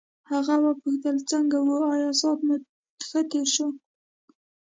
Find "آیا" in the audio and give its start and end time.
1.93-2.11